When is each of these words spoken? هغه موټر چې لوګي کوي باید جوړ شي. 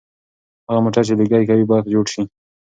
هغه 0.67 0.79
موټر 0.85 1.03
چې 1.07 1.13
لوګي 1.19 1.43
کوي 1.49 1.65
باید 1.69 1.85
جوړ 1.93 2.05
شي. 2.13 2.23